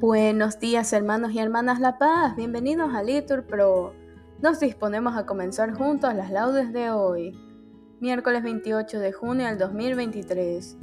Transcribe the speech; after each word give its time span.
Buenos 0.00 0.60
días 0.60 0.92
hermanos 0.92 1.32
y 1.32 1.40
hermanas 1.40 1.80
La 1.80 1.98
Paz, 1.98 2.36
bienvenidos 2.36 2.94
a 2.94 3.02
Litur 3.02 3.44
Pro. 3.44 3.94
Nos 4.40 4.60
disponemos 4.60 5.16
a 5.16 5.26
comenzar 5.26 5.72
juntos 5.72 6.14
las 6.14 6.30
laudes 6.30 6.72
de 6.72 6.92
hoy, 6.92 7.36
miércoles 7.98 8.44
28 8.44 9.00
de 9.00 9.12
junio 9.12 9.48
del 9.48 9.58
2023, 9.58 10.76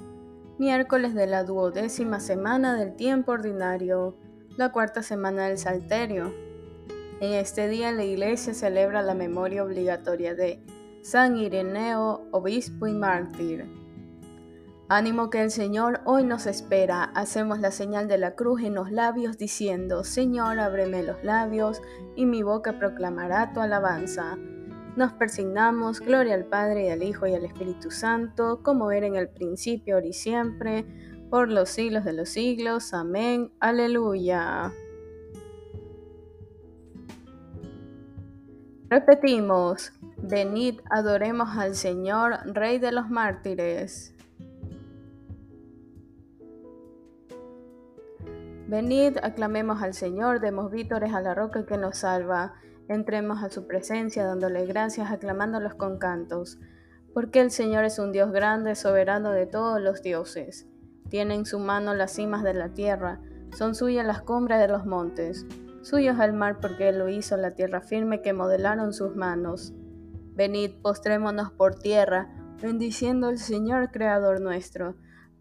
miércoles 0.57 1.13
de 1.13 1.27
la 1.27 1.45
duodécima 1.45 2.19
semana 2.19 2.75
del 2.75 2.97
tiempo 2.97 3.31
ordinario, 3.31 4.17
la 4.57 4.73
cuarta 4.73 5.01
semana 5.01 5.47
del 5.47 5.59
Salterio. 5.59 6.33
En 7.21 7.35
este 7.35 7.69
día 7.69 7.93
la 7.93 8.03
iglesia 8.03 8.53
celebra 8.53 9.01
la 9.01 9.13
memoria 9.13 9.63
obligatoria 9.63 10.35
de 10.35 10.61
San 11.03 11.37
Ireneo, 11.37 12.27
obispo 12.31 12.85
y 12.85 12.93
mártir. 12.93 13.84
Ánimo 14.87 15.31
que 15.31 15.41
el 15.41 15.49
Señor 15.49 16.01
hoy 16.05 16.23
nos 16.23 16.45
espera. 16.45 17.05
Hacemos 17.15 17.59
la 17.59 17.71
señal 17.71 18.07
de 18.07 18.19
la 18.19 18.35
cruz 18.35 18.61
en 18.61 18.75
los 18.75 18.91
labios 18.91 19.35
diciendo, 19.35 20.03
Señor, 20.03 20.59
ábreme 20.59 21.01
los 21.01 21.23
labios 21.23 21.81
y 22.15 22.27
mi 22.27 22.43
boca 22.43 22.77
proclamará 22.77 23.51
tu 23.51 23.61
alabanza. 23.61 24.37
Nos 24.95 25.11
persignamos, 25.13 26.01
gloria 26.01 26.35
al 26.35 26.45
Padre 26.45 26.85
y 26.85 26.89
al 26.89 27.01
Hijo 27.01 27.25
y 27.25 27.33
al 27.33 27.45
Espíritu 27.45 27.89
Santo, 27.89 28.61
como 28.61 28.91
era 28.91 29.07
en 29.07 29.15
el 29.15 29.27
principio, 29.27 29.95
ahora 29.95 30.05
y 30.05 30.13
siempre, 30.13 30.85
por 31.31 31.51
los 31.51 31.69
siglos 31.69 32.05
de 32.05 32.13
los 32.13 32.29
siglos. 32.29 32.93
Amén. 32.93 33.51
Aleluya. 33.59 34.71
Repetimos, 38.87 39.93
venid, 40.17 40.79
adoremos 40.91 41.57
al 41.57 41.73
Señor, 41.73 42.37
Rey 42.53 42.77
de 42.77 42.91
los 42.91 43.09
mártires. 43.09 44.14
Venid, 48.67 49.17
aclamemos 49.21 49.83
al 49.83 49.93
Señor, 49.93 50.39
demos 50.39 50.71
vítores 50.71 51.13
a 51.13 51.21
la 51.21 51.35
roca 51.35 51.67
que 51.67 51.77
nos 51.77 51.99
salva. 51.99 52.55
Entremos 52.87 53.43
a 53.43 53.51
su 53.51 53.67
presencia 53.67 54.25
dándole 54.25 54.65
gracias, 54.65 55.11
aclamándolos 55.11 55.75
con 55.75 55.99
cantos. 55.99 56.59
Porque 57.13 57.41
el 57.41 57.51
Señor 57.51 57.85
es 57.85 57.99
un 57.99 58.11
Dios 58.11 58.31
grande, 58.31 58.73
soberano 58.73 59.31
de 59.31 59.45
todos 59.45 59.79
los 59.79 60.01
dioses. 60.01 60.67
Tiene 61.09 61.35
en 61.35 61.45
su 61.45 61.59
mano 61.59 61.93
las 61.93 62.13
cimas 62.13 62.43
de 62.43 62.55
la 62.55 62.69
tierra, 62.69 63.21
son 63.55 63.75
suyas 63.75 64.05
las 64.05 64.23
cumbres 64.23 64.59
de 64.59 64.67
los 64.67 64.85
montes. 64.85 65.45
Suyo 65.83 66.13
es 66.13 66.19
el 66.19 66.33
mar 66.33 66.57
porque 66.59 66.89
Él 66.89 66.97
lo 66.97 67.09
hizo, 67.09 67.37
la 67.37 67.51
tierra 67.51 67.81
firme 67.81 68.23
que 68.23 68.33
modelaron 68.33 68.91
sus 68.91 69.15
manos. 69.15 69.73
Venid, 70.33 70.71
postrémonos 70.81 71.51
por 71.51 71.75
tierra, 71.75 72.35
bendiciendo 72.59 73.27
al 73.27 73.37
Señor 73.37 73.91
Creador 73.91 74.41
nuestro 74.41 74.95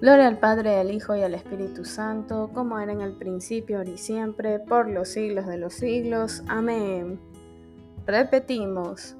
Gloria 0.00 0.28
al 0.28 0.38
Padre, 0.38 0.78
al 0.78 0.92
Hijo 0.92 1.16
y 1.16 1.22
al 1.22 1.34
Espíritu 1.34 1.84
Santo, 1.84 2.50
como 2.54 2.78
era 2.78 2.92
en 2.92 3.00
el 3.00 3.14
principio, 3.14 3.78
ahora 3.78 3.90
y 3.90 3.98
siempre, 3.98 4.60
por 4.60 4.88
los 4.88 5.08
siglos 5.08 5.46
de 5.46 5.58
los 5.58 5.74
siglos. 5.74 6.44
Amén. 6.46 7.18
Repetimos, 8.06 9.16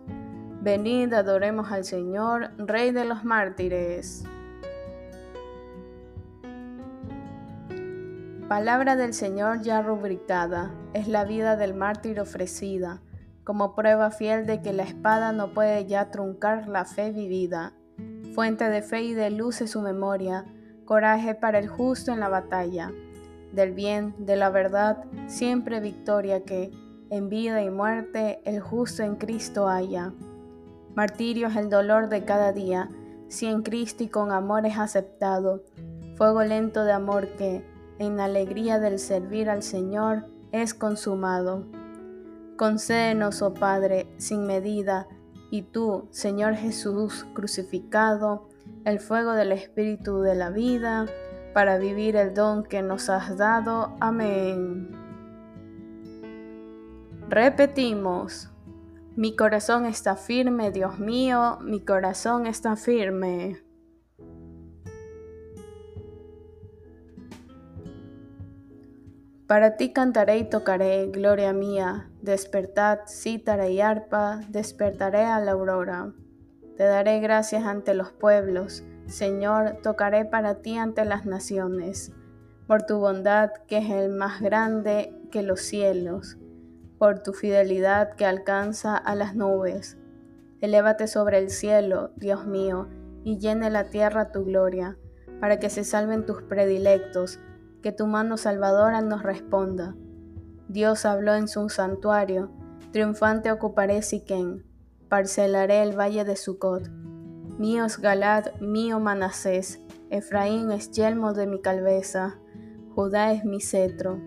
venid, 0.62 1.12
adoremos 1.14 1.72
al 1.72 1.84
Señor, 1.84 2.52
Rey 2.58 2.92
de 2.92 3.04
los 3.04 3.24
mártires. 3.24 4.22
Palabra 8.48 8.94
del 8.94 9.14
Señor 9.14 9.62
ya 9.62 9.82
rubricada, 9.82 10.70
es 10.94 11.08
la 11.08 11.24
vida 11.24 11.56
del 11.56 11.74
mártir 11.74 12.20
ofrecida, 12.20 13.02
como 13.42 13.74
prueba 13.74 14.12
fiel 14.12 14.46
de 14.46 14.62
que 14.62 14.72
la 14.72 14.84
espada 14.84 15.32
no 15.32 15.52
puede 15.52 15.86
ya 15.86 16.12
truncar 16.12 16.68
la 16.68 16.84
fe 16.84 17.10
vivida. 17.10 17.72
Fuente 18.32 18.70
de 18.70 18.80
fe 18.80 19.02
y 19.02 19.14
de 19.14 19.30
luz 19.30 19.60
es 19.60 19.72
su 19.72 19.82
memoria, 19.82 20.44
coraje 20.88 21.34
para 21.34 21.58
el 21.58 21.68
justo 21.68 22.12
en 22.12 22.20
la 22.20 22.30
batalla, 22.30 22.94
del 23.52 23.74
bien, 23.74 24.14
de 24.18 24.36
la 24.36 24.48
verdad, 24.48 25.04
siempre 25.26 25.80
victoria 25.80 26.44
que, 26.44 26.70
en 27.10 27.28
vida 27.28 27.62
y 27.62 27.68
muerte, 27.68 28.40
el 28.46 28.60
justo 28.60 29.02
en 29.02 29.16
Cristo 29.16 29.68
haya. 29.68 30.14
Martirio 30.94 31.48
es 31.48 31.56
el 31.56 31.68
dolor 31.68 32.08
de 32.08 32.24
cada 32.24 32.52
día, 32.52 32.88
si 33.28 33.44
en 33.44 33.60
Cristo 33.60 34.02
y 34.02 34.08
con 34.08 34.32
amor 34.32 34.64
es 34.64 34.78
aceptado, 34.78 35.62
fuego 36.16 36.42
lento 36.42 36.82
de 36.84 36.92
amor 36.92 37.36
que, 37.36 37.62
en 37.98 38.18
alegría 38.18 38.78
del 38.78 38.98
servir 38.98 39.50
al 39.50 39.62
Señor, 39.62 40.24
es 40.52 40.72
consumado. 40.72 41.66
Concédenos, 42.56 43.42
oh 43.42 43.52
Padre, 43.52 44.06
sin 44.16 44.46
medida, 44.46 45.06
y 45.50 45.64
tú, 45.64 46.08
Señor 46.12 46.54
Jesús 46.54 47.26
crucificado, 47.34 48.48
el 48.84 49.00
fuego 49.00 49.32
del 49.32 49.52
Espíritu 49.52 50.20
de 50.20 50.34
la 50.34 50.50
vida, 50.50 51.06
para 51.52 51.78
vivir 51.78 52.16
el 52.16 52.34
don 52.34 52.62
que 52.64 52.82
nos 52.82 53.08
has 53.08 53.36
dado. 53.36 53.96
Amén. 54.00 54.90
Repetimos, 57.28 58.50
mi 59.16 59.34
corazón 59.36 59.84
está 59.84 60.16
firme, 60.16 60.70
Dios 60.70 60.98
mío, 60.98 61.58
mi 61.60 61.84
corazón 61.84 62.46
está 62.46 62.76
firme. 62.76 63.60
Para 69.48 69.76
ti 69.76 69.92
cantaré 69.92 70.38
y 70.38 70.44
tocaré, 70.44 71.06
gloria 71.08 71.52
mía, 71.52 72.10
despertad, 72.20 73.00
cítara 73.08 73.68
y 73.68 73.80
arpa, 73.80 74.42
despertaré 74.50 75.24
a 75.24 75.40
la 75.40 75.52
aurora. 75.52 76.12
Te 76.78 76.84
daré 76.84 77.18
gracias 77.18 77.64
ante 77.64 77.92
los 77.92 78.12
pueblos, 78.12 78.84
Señor, 79.06 79.78
tocaré 79.82 80.24
para 80.24 80.62
ti 80.62 80.78
ante 80.78 81.04
las 81.04 81.26
naciones, 81.26 82.12
por 82.68 82.84
tu 82.84 83.00
bondad 83.00 83.50
que 83.66 83.78
es 83.78 83.90
el 83.90 84.10
más 84.10 84.40
grande 84.40 85.12
que 85.32 85.42
los 85.42 85.60
cielos, 85.60 86.38
por 86.96 87.18
tu 87.24 87.32
fidelidad 87.32 88.14
que 88.14 88.26
alcanza 88.26 88.96
a 88.96 89.16
las 89.16 89.34
nubes. 89.34 89.98
Elévate 90.60 91.08
sobre 91.08 91.38
el 91.38 91.50
cielo, 91.50 92.12
Dios 92.14 92.46
mío, 92.46 92.86
y 93.24 93.38
llene 93.38 93.70
la 93.70 93.90
tierra 93.90 94.30
tu 94.30 94.44
gloria, 94.44 94.96
para 95.40 95.58
que 95.58 95.70
se 95.70 95.82
salven 95.82 96.26
tus 96.26 96.44
predilectos, 96.44 97.40
que 97.82 97.90
tu 97.90 98.06
mano 98.06 98.36
salvadora 98.36 99.00
nos 99.00 99.24
responda. 99.24 99.96
Dios 100.68 101.06
habló 101.06 101.34
en 101.34 101.48
su 101.48 101.70
santuario, 101.70 102.52
triunfante 102.92 103.50
ocuparé 103.50 104.00
Siquén 104.02 104.67
parcelaré 105.08 105.82
el 105.82 105.98
valle 105.98 106.24
de 106.24 106.36
Sucot. 106.36 106.88
Mío 107.58 107.84
es 107.84 107.98
Galad, 107.98 108.54
mío 108.60 109.00
Manasés, 109.00 109.80
Efraín 110.10 110.70
es 110.70 110.90
yelmo 110.92 111.32
de 111.32 111.46
mi 111.46 111.60
calveza, 111.60 112.38
Judá 112.94 113.32
es 113.32 113.44
mi 113.44 113.60
cetro. 113.60 114.18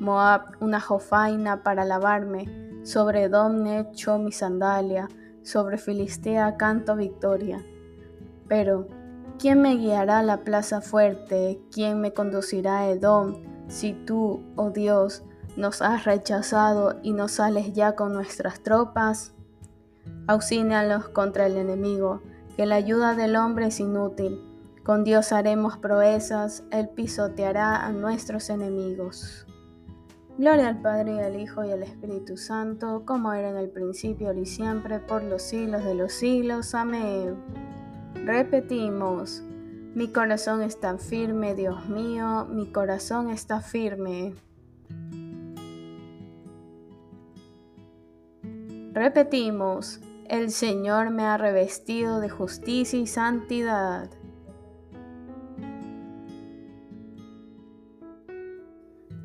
Moab, 0.00 0.56
una 0.60 0.80
jofaina 0.80 1.62
para 1.62 1.84
lavarme, 1.84 2.80
sobre 2.84 3.28
Domne 3.28 3.80
echo 3.80 4.18
mi 4.18 4.32
sandalia, 4.32 5.08
sobre 5.42 5.78
Filistea 5.78 6.56
canto 6.56 6.96
victoria. 6.96 7.64
Pero, 8.48 8.88
¿quién 9.38 9.62
me 9.62 9.76
guiará 9.76 10.18
a 10.18 10.22
la 10.22 10.38
plaza 10.38 10.80
fuerte? 10.80 11.60
¿Quién 11.70 12.00
me 12.00 12.12
conducirá 12.12 12.80
a 12.80 12.90
Edom? 12.90 13.42
Si 13.68 13.92
tú, 13.92 14.42
oh 14.56 14.70
Dios, 14.70 15.24
nos 15.56 15.80
has 15.80 16.04
rechazado 16.04 16.98
y 17.02 17.12
no 17.12 17.28
sales 17.28 17.72
ya 17.72 17.94
con 17.94 18.12
nuestras 18.12 18.60
tropas, 18.62 19.33
Auxílialos 20.26 21.08
contra 21.08 21.46
el 21.46 21.56
enemigo, 21.56 22.22
que 22.56 22.66
la 22.66 22.76
ayuda 22.76 23.14
del 23.14 23.36
hombre 23.36 23.66
es 23.66 23.80
inútil. 23.80 24.40
Con 24.82 25.04
Dios 25.04 25.32
haremos 25.32 25.78
proezas, 25.78 26.64
Él 26.70 26.88
pisoteará 26.88 27.84
a 27.84 27.92
nuestros 27.92 28.50
enemigos. 28.50 29.46
Gloria 30.36 30.68
al 30.68 30.82
Padre 30.82 31.14
y 31.14 31.20
al 31.20 31.40
Hijo 31.40 31.64
y 31.64 31.70
al 31.70 31.82
Espíritu 31.82 32.36
Santo, 32.36 33.04
como 33.06 33.32
era 33.32 33.50
en 33.50 33.56
el 33.56 33.70
principio, 33.70 34.28
ahora 34.28 34.40
y 34.40 34.46
siempre, 34.46 34.98
por 34.98 35.22
los 35.22 35.42
siglos 35.42 35.84
de 35.84 35.94
los 35.94 36.12
siglos. 36.12 36.74
Amén. 36.74 37.36
Repetimos, 38.24 39.42
mi 39.94 40.08
corazón 40.08 40.62
está 40.62 40.98
firme, 40.98 41.54
Dios 41.54 41.88
mío, 41.88 42.46
mi 42.50 42.72
corazón 42.72 43.30
está 43.30 43.60
firme. 43.60 44.34
Repetimos, 48.94 50.00
el 50.28 50.52
Señor 50.52 51.10
me 51.10 51.24
ha 51.24 51.36
revestido 51.36 52.20
de 52.20 52.28
justicia 52.28 52.96
y 52.96 53.08
santidad. 53.08 54.08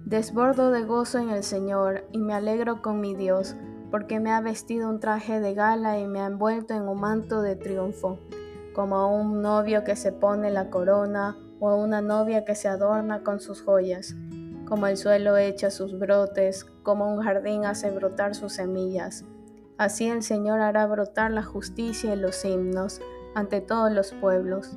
Desbordo 0.05 0.71
de 0.71 0.85
gozo 0.85 1.19
en 1.19 1.29
el 1.29 1.43
Señor 1.43 2.03
y 2.11 2.17
me 2.17 2.33
alegro 2.33 2.81
con 2.81 2.99
mi 2.99 3.13
Dios, 3.13 3.55
porque 3.91 4.19
me 4.19 4.31
ha 4.31 4.41
vestido 4.41 4.89
un 4.89 4.99
traje 4.99 5.39
de 5.39 5.53
gala 5.53 5.99
y 5.99 6.07
me 6.07 6.21
ha 6.21 6.25
envuelto 6.25 6.73
en 6.73 6.87
un 6.87 6.99
manto 6.99 7.43
de 7.43 7.55
triunfo, 7.55 8.17
como 8.73 8.95
a 8.95 9.05
un 9.05 9.43
novio 9.43 9.83
que 9.83 9.95
se 9.95 10.11
pone 10.11 10.49
la 10.49 10.71
corona 10.71 11.37
o 11.59 11.69
a 11.69 11.75
una 11.75 12.01
novia 12.01 12.43
que 12.43 12.55
se 12.55 12.67
adorna 12.67 13.21
con 13.21 13.39
sus 13.39 13.61
joyas, 13.61 14.15
como 14.67 14.87
el 14.87 14.97
suelo 14.97 15.37
echa 15.37 15.69
sus 15.69 15.99
brotes, 15.99 16.65
como 16.81 17.13
un 17.13 17.21
jardín 17.21 17.65
hace 17.65 17.91
brotar 17.91 18.33
sus 18.33 18.53
semillas. 18.53 19.25
Así 19.79 20.09
el 20.09 20.23
Señor 20.23 20.59
hará 20.59 20.85
brotar 20.87 21.31
la 21.31 21.41
justicia 21.41 22.13
y 22.13 22.19
los 22.19 22.43
himnos 22.43 22.99
ante 23.33 23.61
todos 23.61 23.89
los 23.89 24.11
pueblos. 24.11 24.75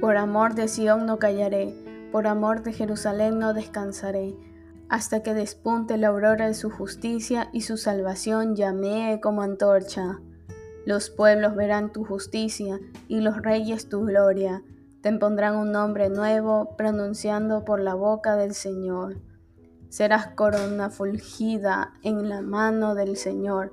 Por 0.00 0.16
amor 0.16 0.54
de 0.54 0.68
Sión 0.68 1.06
no 1.06 1.18
callaré, 1.18 1.74
por 2.12 2.28
amor 2.28 2.62
de 2.62 2.72
Jerusalén 2.72 3.40
no 3.40 3.52
descansaré, 3.52 4.36
hasta 4.88 5.24
que 5.24 5.34
despunte 5.34 5.96
la 5.96 6.08
aurora 6.08 6.46
de 6.46 6.54
su 6.54 6.70
justicia 6.70 7.50
y 7.52 7.62
su 7.62 7.76
salvación 7.76 8.54
llamee 8.54 9.20
como 9.20 9.42
antorcha. 9.42 10.20
Los 10.86 11.10
pueblos 11.10 11.56
verán 11.56 11.92
tu 11.92 12.04
justicia 12.04 12.78
y 13.08 13.22
los 13.22 13.42
reyes 13.42 13.88
tu 13.88 14.04
gloria. 14.04 14.62
Te 15.00 15.12
pondrán 15.14 15.56
un 15.56 15.72
nombre 15.72 16.10
nuevo, 16.10 16.76
pronunciando 16.76 17.64
por 17.64 17.80
la 17.80 17.94
boca 17.94 18.36
del 18.36 18.54
Señor. 18.54 19.16
Serás 19.88 20.28
corona 20.28 20.90
fulgida 20.90 21.94
en 22.04 22.28
la 22.28 22.40
mano 22.40 22.94
del 22.94 23.16
Señor 23.16 23.72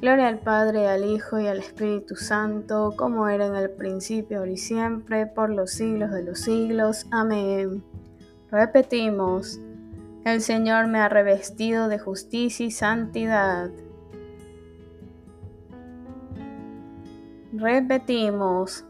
Gloria 0.00 0.28
al 0.28 0.40
Padre, 0.40 0.88
al 0.88 1.04
Hijo 1.04 1.40
y 1.40 1.46
al 1.46 1.58
Espíritu 1.58 2.16
Santo, 2.16 2.92
como 2.96 3.28
era 3.28 3.46
en 3.46 3.54
el 3.54 3.70
principio, 3.70 4.40
ahora 4.40 4.50
y 4.50 4.58
siempre, 4.58 5.26
por 5.26 5.48
los 5.48 5.70
siglos 5.70 6.10
de 6.10 6.22
los 6.22 6.40
siglos. 6.40 7.06
Amén. 7.10 7.82
Repetimos, 8.50 9.58
el 10.26 10.42
Señor 10.42 10.88
me 10.88 10.98
ha 10.98 11.08
revestido 11.08 11.88
de 11.88 11.98
justicia 11.98 12.66
y 12.66 12.70
santidad. 12.70 13.70
Repetimos, 17.54 18.84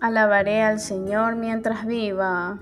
alabaré 0.00 0.60
al 0.62 0.80
Señor 0.80 1.36
mientras 1.36 1.86
viva. 1.86 2.58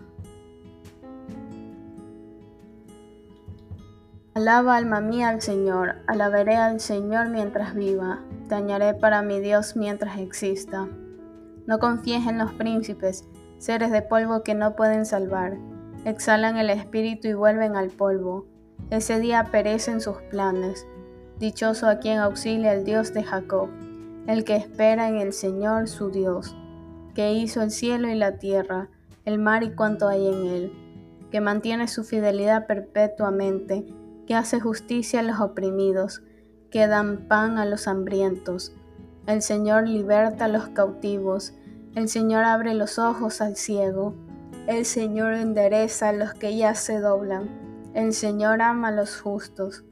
Alaba 4.32 4.76
alma 4.76 5.00
mía 5.00 5.28
al 5.28 5.42
Señor, 5.42 5.96
alabaré 6.06 6.54
al 6.54 6.78
Señor 6.78 7.30
mientras 7.30 7.74
viva, 7.74 8.20
dañaré 8.46 8.94
para 8.94 9.22
mi 9.22 9.40
Dios 9.40 9.74
mientras 9.74 10.18
exista. 10.18 10.86
No 11.66 11.80
confíes 11.80 12.28
en 12.28 12.38
los 12.38 12.52
príncipes, 12.52 13.24
seres 13.58 13.90
de 13.90 14.02
polvo 14.02 14.44
que 14.44 14.54
no 14.54 14.76
pueden 14.76 15.04
salvar, 15.04 15.58
exhalan 16.04 16.58
el 16.58 16.70
espíritu 16.70 17.26
y 17.26 17.34
vuelven 17.34 17.74
al 17.74 17.88
polvo. 17.88 18.46
Ese 18.90 19.18
día 19.18 19.48
perecen 19.50 20.00
sus 20.00 20.18
planes. 20.30 20.86
Dichoso 21.40 21.88
a 21.88 21.98
quien 21.98 22.20
auxilia 22.20 22.72
el 22.72 22.84
Dios 22.84 23.12
de 23.12 23.24
Jacob, 23.24 23.68
el 24.28 24.44
que 24.44 24.54
espera 24.54 25.08
en 25.08 25.16
el 25.16 25.32
Señor 25.32 25.88
su 25.88 26.08
Dios, 26.10 26.56
que 27.16 27.32
hizo 27.32 27.62
el 27.62 27.72
cielo 27.72 28.08
y 28.08 28.14
la 28.14 28.38
tierra, 28.38 28.90
el 29.24 29.40
mar 29.40 29.64
y 29.64 29.74
cuanto 29.74 30.06
hay 30.06 30.28
en 30.28 30.46
él, 30.46 30.72
que 31.32 31.40
mantiene 31.40 31.88
su 31.88 32.04
fidelidad 32.04 32.68
perpetuamente, 32.68 33.84
que 34.30 34.36
hace 34.36 34.60
justicia 34.60 35.18
a 35.18 35.22
los 35.24 35.40
oprimidos, 35.40 36.22
que 36.70 36.86
dan 36.86 37.26
pan 37.26 37.58
a 37.58 37.64
los 37.64 37.88
hambrientos. 37.88 38.72
El 39.26 39.42
Señor 39.42 39.88
liberta 39.88 40.44
a 40.44 40.48
los 40.48 40.68
cautivos, 40.68 41.52
el 41.96 42.08
Señor 42.08 42.44
abre 42.44 42.74
los 42.74 43.00
ojos 43.00 43.40
al 43.40 43.56
ciego, 43.56 44.14
el 44.68 44.84
Señor 44.84 45.34
endereza 45.34 46.10
a 46.10 46.12
los 46.12 46.32
que 46.32 46.56
ya 46.56 46.76
se 46.76 47.00
doblan, 47.00 47.90
el 47.92 48.12
Señor 48.12 48.62
ama 48.62 48.86
a 48.86 48.92
los 48.92 49.20
justos, 49.20 49.82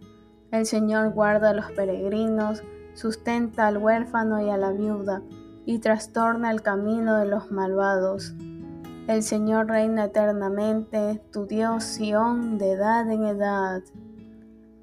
el 0.52 0.66
Señor 0.66 1.14
guarda 1.14 1.50
a 1.50 1.54
los 1.54 1.72
peregrinos, 1.72 2.62
sustenta 2.94 3.66
al 3.66 3.78
huérfano 3.78 4.40
y 4.40 4.50
a 4.50 4.56
la 4.56 4.70
viuda, 4.70 5.20
y 5.66 5.80
trastorna 5.80 6.52
el 6.52 6.62
camino 6.62 7.16
de 7.16 7.26
los 7.26 7.50
malvados. 7.50 8.36
El 9.08 9.24
Señor 9.24 9.66
reina 9.66 10.04
eternamente, 10.04 11.20
tu 11.32 11.46
Dios 11.46 11.82
Sión 11.82 12.56
de 12.56 12.70
edad 12.70 13.10
en 13.10 13.24
edad. 13.24 13.82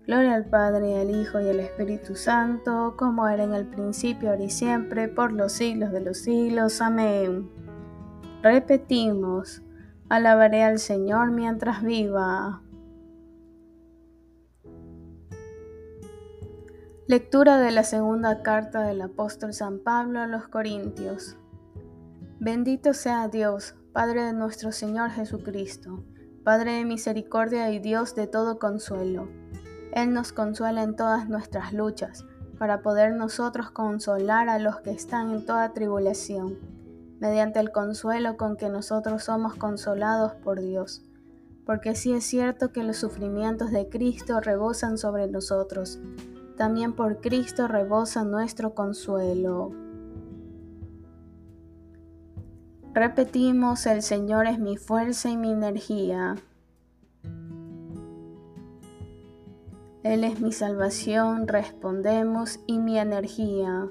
Gloria 0.05 0.35
al 0.35 0.45
Padre, 0.45 0.99
al 0.99 1.09
Hijo 1.09 1.41
y 1.41 1.49
al 1.49 1.59
Espíritu 1.59 2.15
Santo, 2.15 2.93
como 2.95 3.27
era 3.27 3.43
en 3.43 3.55
el 3.55 3.65
principio, 3.65 4.29
ahora 4.29 4.43
y 4.43 4.51
siempre, 4.51 5.07
por 5.07 5.31
los 5.31 5.53
siglos 5.53 5.91
de 5.91 6.01
los 6.01 6.19
siglos. 6.19 6.79
Amén. 6.79 7.49
Repetimos, 8.43 9.63
alabaré 10.07 10.63
al 10.63 10.77
Señor 10.77 11.31
mientras 11.31 11.81
viva. 11.81 12.61
Lectura 17.07 17.57
de 17.57 17.71
la 17.71 17.83
segunda 17.83 18.43
carta 18.43 18.83
del 18.83 19.01
apóstol 19.01 19.53
San 19.53 19.79
Pablo 19.79 20.19
a 20.19 20.27
los 20.27 20.47
Corintios. 20.47 21.35
Bendito 22.39 22.93
sea 22.93 23.27
Dios, 23.27 23.75
Padre 23.91 24.21
de 24.21 24.33
nuestro 24.33 24.71
Señor 24.71 25.09
Jesucristo, 25.09 26.03
Padre 26.43 26.73
de 26.73 26.85
misericordia 26.85 27.71
y 27.71 27.79
Dios 27.79 28.13
de 28.13 28.27
todo 28.27 28.59
consuelo 28.59 29.29
él 29.95 30.13
nos 30.13 30.33
consuela 30.33 30.83
en 30.83 30.97
todas 30.97 31.29
nuestras 31.29 31.71
luchas, 31.71 32.25
para 32.59 32.81
poder 32.81 33.15
nosotros 33.15 33.71
consolar 33.71 34.49
a 34.49 34.59
los 34.59 34.81
que 34.81 34.91
están 34.91 35.31
en 35.31 35.45
toda 35.45 35.71
tribulación, 35.71 36.57
mediante 37.19 37.59
el 37.61 37.71
consuelo 37.71 38.35
con 38.35 38.57
que 38.57 38.69
nosotros 38.69 39.23
somos 39.23 39.55
consolados 39.55 40.33
por 40.35 40.59
Dios. 40.59 41.01
Porque 41.65 41.95
sí 41.95 42.13
es 42.13 42.25
cierto 42.25 42.73
que 42.73 42.83
los 42.83 42.97
sufrimientos 42.97 43.71
de 43.71 43.87
Cristo 43.87 44.41
rebosan 44.41 44.97
sobre 44.97 45.27
nosotros, 45.27 45.99
también 46.57 46.93
por 46.93 47.21
Cristo 47.21 47.69
rebosa 47.69 48.25
nuestro 48.25 48.75
consuelo. 48.75 49.71
Repetimos, 52.93 53.85
el 53.85 54.01
Señor 54.01 54.45
es 54.45 54.59
mi 54.59 54.75
fuerza 54.75 55.29
y 55.29 55.37
mi 55.37 55.51
energía. 55.51 56.35
Él 60.05 60.23
es 60.23 60.39
mi 60.39 60.51
salvación, 60.51 61.47
respondemos, 61.47 62.59
y 62.67 62.77
mi 62.77 62.99
energía. 62.99 63.89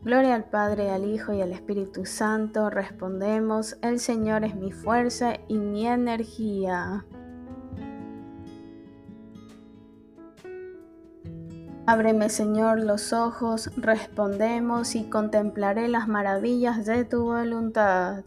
Gloria 0.00 0.34
al 0.34 0.48
Padre, 0.48 0.90
al 0.90 1.04
Hijo 1.04 1.34
y 1.34 1.42
al 1.42 1.52
Espíritu 1.52 2.06
Santo, 2.06 2.70
respondemos, 2.70 3.76
el 3.82 4.00
Señor 4.00 4.42
es 4.42 4.54
mi 4.54 4.72
fuerza 4.72 5.34
y 5.48 5.58
mi 5.58 5.86
energía. 5.86 7.04
Ábreme, 11.84 12.30
Señor, 12.30 12.80
los 12.80 13.12
ojos, 13.12 13.70
respondemos 13.76 14.94
y 14.94 15.10
contemplaré 15.10 15.88
las 15.88 16.08
maravillas 16.08 16.86
de 16.86 17.04
tu 17.04 17.24
voluntad. 17.24 18.24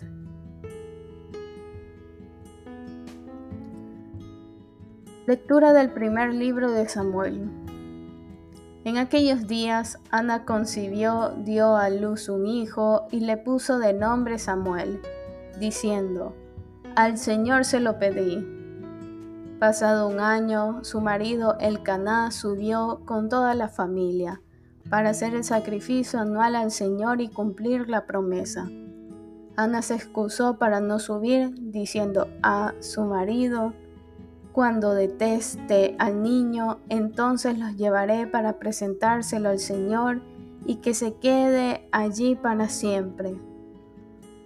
Lectura 5.28 5.72
del 5.72 5.92
primer 5.92 6.34
libro 6.34 6.72
de 6.72 6.90
Samuel. 6.90 7.48
En 8.86 8.98
aquellos 8.98 9.46
días 9.46 10.00
Ana 10.10 10.46
concibió, 10.46 11.36
dio 11.44 11.75
a 11.75 11.92
luz 11.92 12.28
un 12.28 12.48
hijo 12.48 13.06
y 13.12 13.20
le 13.20 13.38
puso 13.38 13.78
de 13.78 13.94
nombre 13.94 14.40
Samuel, 14.40 15.00
diciendo, 15.60 16.36
Al 16.96 17.20
Señor 17.20 17.66
se 17.66 17.80
lo 17.80 18.00
pedí. 18.00 18.44
Pasado 19.60 20.08
un 20.08 20.20
año, 20.20 20.84
su 20.84 21.01
marido 21.01 21.56
Elcaná 21.60 22.32
subió 22.32 23.01
con 23.06 23.30
toda 23.30 23.54
la 23.54 23.70
familia 23.70 24.42
para 24.90 25.12
hacer 25.12 25.36
el 25.36 25.44
sacrificio 25.44 26.20
anual 26.20 26.56
al 26.56 26.72
Señor 26.72 27.22
y 27.22 27.30
cumplir 27.30 27.88
la 27.92 28.08
promesa. 28.08 28.68
Ana 29.56 29.84
se 29.84 29.94
excusó 29.94 30.58
para 30.58 30.80
no 30.82 30.98
subir, 30.98 31.54
diciendo 31.60 32.28
a 32.42 32.74
su 32.80 33.04
marido, 33.04 33.74
cuando 34.51 34.93
deteste 34.93 35.96
al 36.00 36.22
niño, 36.22 36.79
entonces 36.89 37.58
los 37.58 37.75
llevaré 37.75 38.27
para 38.27 38.60
presentárselo 38.60 39.50
al 39.50 39.60
Señor 39.60 40.22
y 40.65 40.75
que 40.77 40.93
se 40.93 41.15
quede 41.15 41.88
allí 41.91 42.36
para 42.36 42.70
siempre. 42.70 43.36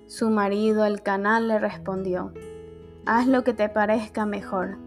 Su 0.08 0.30
marido, 0.30 0.86
el 0.86 1.02
canal, 1.02 1.48
le 1.48 1.60
respondió, 1.60 2.34
haz 3.06 3.28
lo 3.28 3.44
que 3.44 3.54
te 3.54 3.70
parezca 3.70 4.26
mejor. 4.26 4.78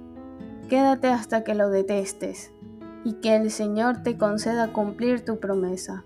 Quédate 0.69 1.09
hasta 1.09 1.45
que 1.45 1.55
lo 1.55 1.71
detestes 1.71 2.53
y 3.05 3.15
que 3.15 3.37
el 3.37 3.51
Señor 3.51 4.03
te 4.03 4.17
conceda 4.17 4.73
cumplir 4.73 5.25
tu 5.25 5.41
promesa. 5.41 6.05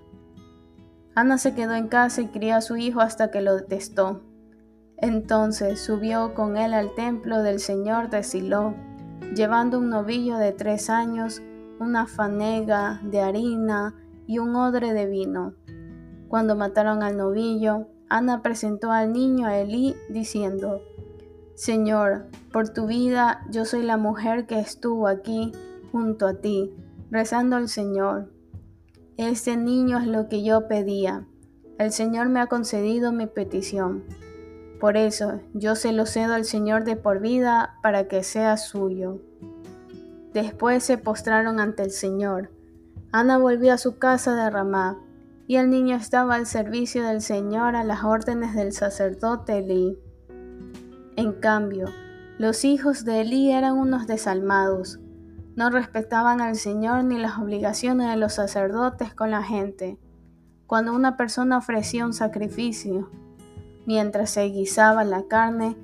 Ana 1.15 1.37
se 1.37 1.55
quedó 1.55 1.75
en 1.75 1.89
casa 1.89 2.23
y 2.23 2.29
crió 2.29 2.57
a 2.57 2.61
su 2.63 2.77
hijo 2.77 3.01
hasta 3.01 3.31
que 3.31 3.43
lo 3.43 3.57
detestó. 3.57 4.23
Entonces 4.97 5.81
subió 5.81 6.33
con 6.33 6.57
él 6.57 6.73
al 6.73 6.95
templo 6.95 7.43
del 7.43 7.59
Señor 7.61 8.09
de 8.09 8.23
Silo, 8.23 8.75
llevando 9.35 9.79
un 9.79 9.91
novillo 9.91 10.37
de 10.37 10.53
tres 10.53 10.91
años, 10.91 11.43
una 11.79 12.07
fanega 12.07 13.01
de 13.03 13.21
harina 13.21 13.95
y 14.27 14.39
un 14.39 14.55
odre 14.57 14.93
de 14.93 15.07
vino. 15.07 15.55
Cuando 16.29 16.57
mataron 16.57 17.03
al 17.03 17.17
novillo, 17.17 17.89
Ana 18.09 18.43
presentó 18.43 18.91
al 18.93 19.13
niño 19.13 19.47
a 19.47 19.59
Elí 19.59 19.95
diciendo, 20.09 20.81
Señor, 21.55 22.27
por 22.53 22.69
tu 22.71 22.87
vida 22.87 23.45
yo 23.51 23.65
soy 23.65 23.83
la 23.83 23.97
mujer 23.97 24.47
que 24.47 24.59
estuvo 24.59 25.09
aquí 25.09 25.53
junto 25.91 26.27
a 26.27 26.35
ti, 26.35 26.75
rezando 27.11 27.57
al 27.57 27.69
Señor. 27.69 28.31
Este 29.17 29.57
niño 29.57 29.99
es 29.99 30.07
lo 30.07 30.29
que 30.29 30.43
yo 30.43 30.67
pedía. 30.69 31.27
El 31.79 31.93
Señor 31.93 32.29
me 32.29 32.41
ha 32.41 32.47
concedido 32.47 33.13
mi 33.13 33.27
petición. 33.27 34.05
Por 34.83 34.97
eso 34.97 35.41
yo 35.55 35.77
se 35.77 35.93
lo 35.93 36.07
cedo 36.07 36.35
al 36.35 36.45
Señor 36.45 36.83
de 36.83 36.97
por 36.97 37.21
vida 37.21 37.77
para 37.85 38.09
que 38.09 38.25
sea 38.25 38.57
suyo. 38.57 39.21
Después 40.35 40.83
se 40.83 40.99
postraron 40.99 41.61
ante 41.61 41.85
el 41.85 41.93
Señor. 41.93 42.51
Ana 43.13 43.39
volvió 43.39 43.75
a 43.75 43.79
su 43.79 43.99
casa 43.99 44.35
de 44.35 44.51
Ramá, 44.51 44.99
y 45.47 45.55
el 45.55 45.71
niño 45.71 45.95
estaba 45.95 46.35
al 46.35 46.47
servicio 46.47 47.05
del 47.05 47.21
Señor 47.23 47.77
a 47.77 47.85
las 47.85 48.03
órdenes 48.03 48.57
del 48.57 48.73
sacerdote 48.73 49.59
Elí. 49.59 50.01
En 51.15 51.33
cambio, 51.35 51.87
los 52.39 52.65
hijos 52.65 53.05
de 53.05 53.21
Elí 53.21 53.53
eran 53.53 53.79
unos 53.79 54.09
desalmados, 54.09 54.99
no 55.55 55.71
respetaban 55.71 56.41
al 56.41 56.57
Señor 56.57 57.05
ni 57.05 57.19
las 57.19 57.39
obligaciones 57.39 58.11
de 58.11 58.17
los 58.17 58.33
sacerdotes 58.33 59.15
con 59.15 59.31
la 59.31 59.45
gente. 59.45 60.01
Cuando 60.67 60.93
una 60.93 61.17
persona 61.17 61.59
ofrecía 61.59 62.05
un 62.05 62.15
sacrificio, 62.15 63.11
mientras 63.87 64.31
se 64.31 64.45
guisaba 64.45 65.05
la 65.05 65.25
carne, 65.25 65.77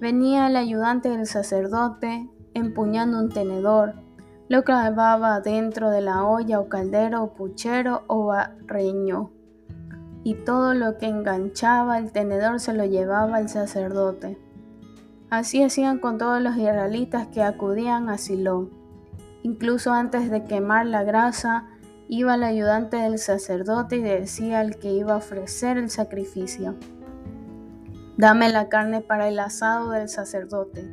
venía 0.00 0.46
el 0.46 0.56
ayudante 0.56 1.08
del 1.08 1.26
sacerdote 1.26 2.28
empuñando 2.54 3.18
un 3.18 3.28
tenedor, 3.28 3.94
lo 4.48 4.64
clavaba 4.64 5.40
dentro 5.40 5.90
de 5.90 6.00
la 6.00 6.24
olla 6.24 6.60
o 6.60 6.68
caldero 6.68 7.22
o 7.22 7.34
puchero 7.34 8.04
o 8.06 8.26
barreño, 8.26 9.30
y 10.24 10.34
todo 10.34 10.74
lo 10.74 10.98
que 10.98 11.06
enganchaba 11.06 11.98
el 11.98 12.12
tenedor 12.12 12.60
se 12.60 12.72
lo 12.72 12.84
llevaba 12.84 13.40
el 13.40 13.48
sacerdote. 13.48 14.38
Así 15.28 15.62
hacían 15.62 15.98
con 15.98 16.18
todos 16.18 16.40
los 16.40 16.56
israelitas 16.56 17.26
que 17.28 17.42
acudían 17.42 18.08
a 18.08 18.16
Silo. 18.16 18.70
Incluso 19.42 19.92
antes 19.92 20.30
de 20.30 20.44
quemar 20.44 20.86
la 20.86 21.02
grasa, 21.02 21.66
iba 22.08 22.36
el 22.36 22.44
ayudante 22.44 22.96
del 22.96 23.18
sacerdote 23.18 23.96
y 23.96 24.02
decía 24.02 24.60
al 24.60 24.76
que 24.76 24.92
iba 24.92 25.14
a 25.14 25.18
ofrecer 25.18 25.78
el 25.78 25.90
sacrificio, 25.90 26.76
Dame 28.16 28.48
la 28.48 28.70
carne 28.70 29.02
para 29.02 29.28
el 29.28 29.38
asado 29.38 29.90
del 29.90 30.08
sacerdote. 30.08 30.90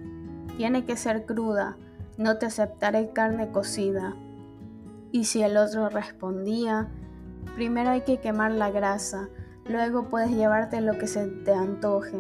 Tiene 0.58 0.84
que 0.84 0.98
ser 0.98 1.26
cruda, 1.26 1.78
no 2.18 2.38
te 2.38 2.48
aceptaré 2.48 3.12
carne 3.12 3.50
cocida. 3.50 4.14
Y 5.14 5.24
si 5.24 5.42
el 5.42 5.56
otro 5.56 5.88
respondía, 5.88 6.90
primero 7.56 7.92
hay 7.92 8.02
que 8.02 8.20
quemar 8.20 8.52
la 8.52 8.72
grasa, 8.72 9.30
luego 9.66 10.10
puedes 10.10 10.32
llevarte 10.32 10.82
lo 10.82 10.98
que 10.98 11.08
se 11.08 11.28
te 11.28 11.54
antoje. 11.54 12.18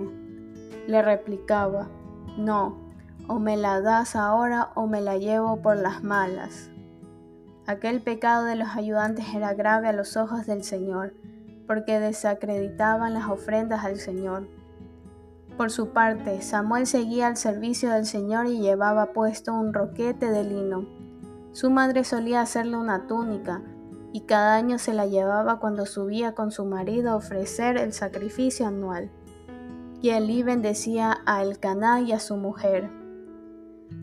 Le 0.87 1.01
replicaba, 1.01 1.89
no, 2.37 2.77
o 3.27 3.39
me 3.39 3.57
la 3.57 3.81
das 3.81 4.15
ahora 4.15 4.69
o 4.73 4.87
me 4.87 5.01
la 5.01 5.17
llevo 5.17 5.61
por 5.61 5.75
las 5.75 6.01
malas. 6.01 6.69
Aquel 7.67 8.01
pecado 8.01 8.45
de 8.45 8.55
los 8.55 8.69
ayudantes 8.69 9.25
era 9.35 9.53
grave 9.53 9.89
a 9.89 9.93
los 9.93 10.15
ojos 10.15 10.45
del 10.45 10.63
Señor, 10.63 11.13
porque 11.67 11.99
desacreditaban 11.99 13.13
las 13.13 13.27
ofrendas 13.27 13.83
al 13.83 13.99
Señor. 13.99 14.62
Por 15.57 15.69
su 15.69 15.89
parte, 15.89 16.41
Samuel 16.41 16.87
seguía 16.87 17.27
al 17.27 17.37
servicio 17.37 17.91
del 17.91 18.05
Señor 18.05 18.47
y 18.47 18.59
llevaba 18.59 19.13
puesto 19.13 19.53
un 19.53 19.73
roquete 19.73 20.31
de 20.31 20.43
lino. 20.43 20.87
Su 21.51 21.69
madre 21.69 22.03
solía 22.03 22.41
hacerle 22.41 22.77
una 22.77 23.05
túnica, 23.05 23.61
y 24.11 24.21
cada 24.21 24.55
año 24.55 24.79
se 24.79 24.93
la 24.93 25.05
llevaba 25.05 25.59
cuando 25.59 25.85
subía 25.85 26.33
con 26.33 26.51
su 26.51 26.65
marido 26.65 27.11
a 27.11 27.15
ofrecer 27.15 27.77
el 27.77 27.93
sacrificio 27.93 28.67
anual. 28.67 29.11
Y 30.01 30.09
Elí 30.09 30.43
bendecía 30.43 31.19
a 31.25 31.43
Elcaná 31.43 32.01
y 32.01 32.11
a 32.11 32.19
su 32.19 32.35
mujer. 32.35 32.89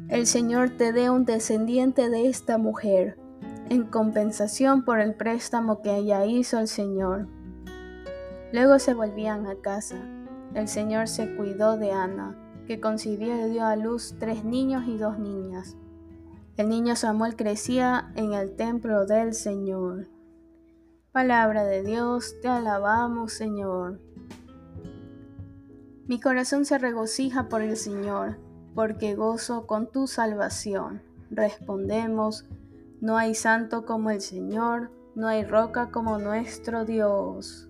El 0.08 0.26
Señor 0.26 0.70
te 0.70 0.92
dé 0.92 1.10
un 1.10 1.24
descendiente 1.24 2.10
de 2.10 2.28
esta 2.28 2.58
mujer, 2.58 3.18
en 3.68 3.84
compensación 3.84 4.84
por 4.84 5.00
el 5.00 5.14
préstamo 5.14 5.82
que 5.82 5.96
ella 5.96 6.24
hizo 6.26 6.58
al 6.58 6.68
Señor. 6.68 7.28
Luego 8.52 8.78
se 8.78 8.94
volvían 8.94 9.46
a 9.46 9.56
casa. 9.56 9.96
El 10.54 10.66
Señor 10.66 11.06
se 11.06 11.36
cuidó 11.36 11.76
de 11.76 11.92
Ana, 11.92 12.36
que 12.66 12.80
concibió 12.80 13.46
y 13.46 13.50
dio 13.50 13.64
a 13.64 13.76
luz 13.76 14.16
tres 14.18 14.44
niños 14.44 14.84
y 14.88 14.98
dos 14.98 15.18
niñas. 15.18 15.76
El 16.56 16.68
niño 16.68 16.96
Samuel 16.96 17.36
crecía 17.36 18.12
en 18.16 18.32
el 18.32 18.56
templo 18.56 19.06
del 19.06 19.32
Señor. 19.32 20.08
Palabra 21.12 21.64
de 21.64 21.82
Dios, 21.82 22.34
te 22.42 22.48
alabamos 22.48 23.32
Señor. 23.32 24.00
Mi 26.06 26.20
corazón 26.20 26.64
se 26.64 26.76
regocija 26.78 27.48
por 27.48 27.62
el 27.62 27.76
Señor, 27.76 28.38
porque 28.74 29.14
gozo 29.14 29.68
con 29.68 29.90
tu 29.90 30.08
salvación. 30.08 31.02
Respondemos, 31.30 32.44
no 33.00 33.16
hay 33.16 33.36
santo 33.36 33.86
como 33.86 34.10
el 34.10 34.20
Señor, 34.20 34.90
no 35.14 35.28
hay 35.28 35.44
roca 35.44 35.90
como 35.90 36.18
nuestro 36.18 36.84
Dios. 36.84 37.69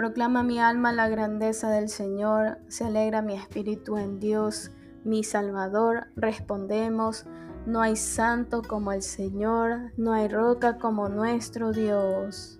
Proclama 0.00 0.42
mi 0.42 0.58
alma 0.58 0.92
la 0.92 1.10
grandeza 1.10 1.70
del 1.70 1.90
Señor, 1.90 2.56
se 2.68 2.86
alegra 2.86 3.20
mi 3.20 3.34
espíritu 3.34 3.98
en 3.98 4.18
Dios, 4.18 4.70
mi 5.04 5.22
Salvador. 5.22 6.06
Respondemos, 6.16 7.26
no 7.66 7.82
hay 7.82 7.96
santo 7.96 8.62
como 8.66 8.92
el 8.92 9.02
Señor, 9.02 9.92
no 9.98 10.14
hay 10.14 10.28
roca 10.28 10.78
como 10.78 11.10
nuestro 11.10 11.72
Dios. 11.72 12.58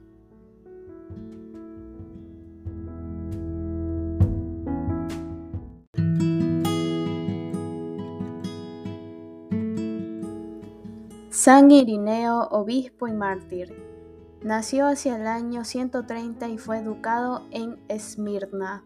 San 11.31 11.71
Irineo, 11.71 12.49
obispo 12.51 13.09
y 13.09 13.15
mártir. 13.15 14.00
Nació 14.43 14.87
hacia 14.87 15.17
el 15.17 15.27
año 15.27 15.65
130 15.67 16.49
y 16.49 16.57
fue 16.57 16.79
educado 16.79 17.47
en 17.51 17.79
Esmirna. 17.89 18.83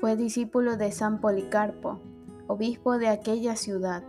Fue 0.00 0.14
discípulo 0.14 0.76
de 0.76 0.92
San 0.92 1.20
Policarpo, 1.20 2.00
obispo 2.46 2.96
de 2.96 3.08
aquella 3.08 3.56
ciudad. 3.56 4.04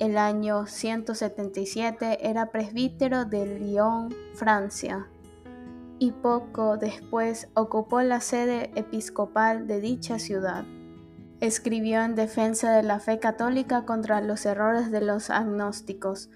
El 0.00 0.18
año 0.18 0.66
177 0.66 2.28
era 2.28 2.50
presbítero 2.50 3.26
de 3.26 3.60
Lyon, 3.60 4.12
Francia, 4.34 5.06
y 6.00 6.10
poco 6.10 6.78
después 6.78 7.48
ocupó 7.54 8.02
la 8.02 8.20
sede 8.20 8.72
episcopal 8.74 9.68
de 9.68 9.80
dicha 9.80 10.18
ciudad. 10.18 10.64
Escribió 11.38 12.02
en 12.02 12.16
defensa 12.16 12.72
de 12.72 12.82
la 12.82 12.98
fe 12.98 13.20
católica 13.20 13.84
contra 13.84 14.20
los 14.20 14.46
errores 14.46 14.90
de 14.90 15.02
los 15.02 15.30
agnósticos, 15.30 16.28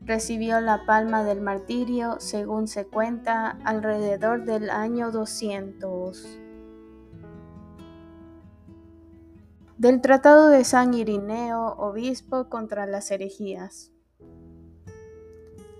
Recibió 0.00 0.60
la 0.60 0.86
palma 0.86 1.24
del 1.24 1.40
martirio, 1.40 2.16
según 2.20 2.68
se 2.68 2.86
cuenta, 2.86 3.58
alrededor 3.64 4.44
del 4.44 4.70
año 4.70 5.10
200. 5.10 6.38
Del 9.76 10.00
Tratado 10.00 10.48
de 10.48 10.64
San 10.64 10.94
Irineo, 10.94 11.74
obispo 11.78 12.48
contra 12.48 12.86
las 12.86 13.10
herejías. 13.10 13.92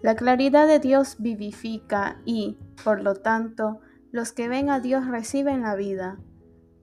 La 0.02 0.14
claridad 0.14 0.68
de 0.68 0.78
Dios 0.78 1.16
vivifica 1.18 2.20
y, 2.25 2.58
por 2.84 3.02
lo 3.02 3.16
tanto, 3.16 3.80
los 4.12 4.32
que 4.32 4.48
ven 4.48 4.70
a 4.70 4.78
Dios 4.78 5.06
reciben 5.06 5.62
la 5.62 5.75
vida. 5.75 6.18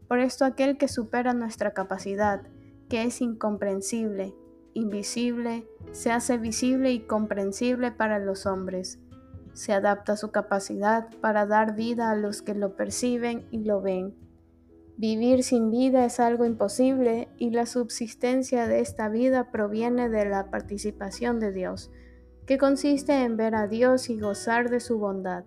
Por 0.10 0.20
esto 0.20 0.46
aquel 0.46 0.78
que 0.78 0.90
supera 0.90 1.34
nuestra 1.34 1.74
capacidad, 1.74 2.42
que 2.90 3.04
es 3.04 3.22
incomprensible, 3.22 4.36
invisible, 4.76 5.68
se 5.94 6.12
hace 6.12 6.38
visible 6.38 6.92
y 6.92 7.00
comprensible 7.00 7.92
para 7.92 8.20
los 8.20 8.46
hombres. 8.46 9.00
Se 9.54 9.74
adapta 9.74 10.14
a 10.14 10.18
su 10.18 10.32
capacidad 10.32 11.08
para 11.22 11.48
dar 11.48 11.76
vida 11.76 12.12
a 12.12 12.16
los 12.16 12.42
que 12.42 12.54
lo 12.54 12.76
perciben 12.76 13.48
y 13.50 13.64
lo 13.64 13.82
ven. 13.82 14.14
Vivir 14.98 15.44
sin 15.44 15.72
vida 15.72 16.06
es 16.06 16.20
algo 16.20 16.46
imposible 16.46 17.30
y 17.38 17.50
la 17.50 17.66
subsistencia 17.66 18.68
de 18.68 18.82
esta 18.82 19.10
vida 19.10 19.50
proviene 19.50 20.10
de 20.10 20.26
la 20.26 20.52
participación 20.52 21.40
de 21.40 21.52
Dios, 21.52 21.90
que 22.46 22.58
consiste 22.58 23.24
en 23.24 23.38
ver 23.38 23.56
a 23.56 23.68
Dios 23.68 24.10
y 24.10 24.20
gozar 24.20 24.70
de 24.70 24.82
su 24.82 25.00
bondad. 25.00 25.46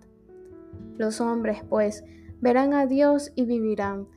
Los 0.97 1.21
hombres, 1.21 1.63
pues, 1.69 2.03
verán 2.41 2.73
a 2.73 2.87
Dios 2.87 3.31
y 3.35 3.45
vivirán, 3.45 4.07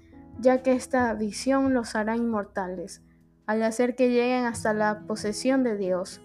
ya 0.40 0.62
que 0.62 0.72
esta 0.72 1.12
visión 1.14 1.74
los 1.74 1.94
hará 1.94 2.16
inmortales, 2.16 3.02
al 3.52 3.62
hacer 3.62 3.94
que 3.94 4.08
lleguen 4.08 4.46
hasta 4.46 4.72
la 4.72 5.00
posesión 5.06 5.62
de 5.62 5.76
Dios. 5.76 6.22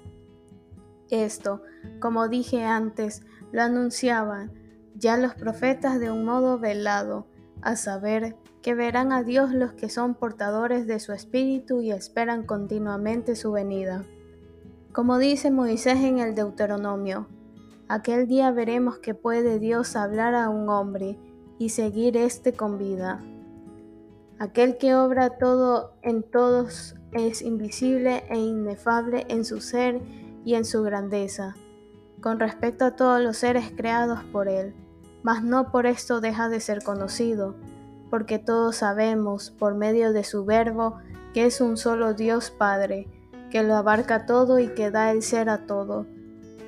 Esto, 1.09 1.61
como 1.99 2.29
dije 2.29 2.63
antes, 2.63 3.21
lo 3.51 3.61
anunciaban 3.61 4.51
ya 4.95 5.17
los 5.17 5.35
profetas 5.35 5.99
de 5.99 6.09
un 6.09 6.25
modo 6.25 6.57
velado, 6.57 7.27
a 7.61 7.75
saber, 7.75 8.35
que 8.61 8.73
verán 8.73 9.11
a 9.11 9.23
Dios 9.23 9.51
los 9.53 9.73
que 9.73 9.89
son 9.89 10.15
portadores 10.15 10.87
de 10.87 10.99
su 10.99 11.13
espíritu 11.13 11.81
y 11.81 11.91
esperan 11.91 12.43
continuamente 12.43 13.35
su 13.35 13.51
venida. 13.51 14.03
Como 14.91 15.17
dice 15.19 15.51
Moisés 15.51 15.99
en 15.99 16.19
el 16.19 16.33
Deuteronomio, 16.33 17.27
aquel 17.87 18.27
día 18.27 18.51
veremos 18.51 18.99
que 18.99 19.13
puede 19.13 19.59
Dios 19.59 19.95
hablar 19.95 20.33
a 20.33 20.49
un 20.49 20.69
hombre 20.69 21.17
y 21.59 21.69
seguir 21.69 22.17
éste 22.17 22.53
con 22.53 22.77
vida. 22.77 23.21
Aquel 24.39 24.77
que 24.77 24.95
obra 24.95 25.37
todo 25.37 25.93
en 26.01 26.23
todos 26.23 26.96
es 27.11 27.41
invisible 27.41 28.23
e 28.29 28.37
inefable 28.37 29.25
en 29.29 29.45
su 29.45 29.61
ser 29.61 30.01
y 30.43 30.55
en 30.55 30.65
su 30.65 30.83
grandeza, 30.83 31.55
con 32.21 32.39
respecto 32.39 32.85
a 32.85 32.95
todos 32.95 33.21
los 33.21 33.37
seres 33.37 33.71
creados 33.75 34.23
por 34.31 34.47
él, 34.47 34.73
mas 35.23 35.43
no 35.43 35.71
por 35.71 35.85
esto 35.85 36.21
deja 36.21 36.49
de 36.49 36.59
ser 36.59 36.83
conocido, 36.83 37.55
porque 38.09 38.39
todos 38.39 38.77
sabemos, 38.77 39.51
por 39.51 39.75
medio 39.75 40.13
de 40.13 40.23
su 40.23 40.45
verbo, 40.45 40.97
que 41.33 41.45
es 41.45 41.61
un 41.61 41.77
solo 41.77 42.13
Dios 42.13 42.51
Padre, 42.51 43.07
que 43.51 43.63
lo 43.63 43.75
abarca 43.75 44.25
todo 44.25 44.59
y 44.59 44.69
que 44.69 44.91
da 44.91 45.11
el 45.11 45.21
ser 45.21 45.49
a 45.49 45.65
todo. 45.65 46.05